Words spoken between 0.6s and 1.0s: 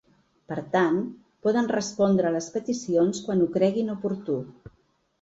tant,